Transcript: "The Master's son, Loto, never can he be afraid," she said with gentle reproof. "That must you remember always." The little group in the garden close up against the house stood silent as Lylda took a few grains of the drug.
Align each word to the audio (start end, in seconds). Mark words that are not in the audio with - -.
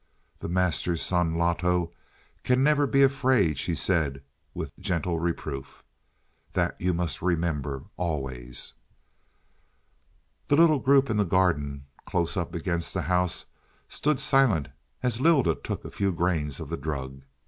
"The 0.39 0.49
Master's 0.49 1.03
son, 1.03 1.35
Loto, 1.35 1.91
never 2.49 2.87
can 2.87 2.91
he 2.91 2.91
be 2.91 3.03
afraid," 3.03 3.59
she 3.59 3.75
said 3.75 4.23
with 4.55 4.75
gentle 4.79 5.19
reproof. 5.19 5.83
"That 6.53 6.81
must 6.81 7.21
you 7.21 7.27
remember 7.27 7.83
always." 7.97 8.73
The 10.47 10.55
little 10.55 10.79
group 10.79 11.11
in 11.11 11.17
the 11.17 11.23
garden 11.23 11.85
close 12.03 12.35
up 12.35 12.55
against 12.55 12.95
the 12.95 13.03
house 13.03 13.45
stood 13.89 14.19
silent 14.19 14.69
as 15.03 15.21
Lylda 15.21 15.53
took 15.53 15.85
a 15.85 15.91
few 15.91 16.11
grains 16.11 16.59
of 16.59 16.69
the 16.69 16.77
drug. 16.77 17.21